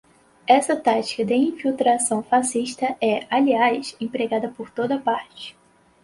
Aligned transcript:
Essa 0.47 0.75
tática 0.75 1.23
de 1.23 1.35
infiltração 1.35 2.23
fascista 2.23 2.95
é, 2.99 3.27
aliás, 3.29 3.95
empregada 4.01 4.47
por 4.49 4.71
toda 4.71 4.97
parte 4.97 5.55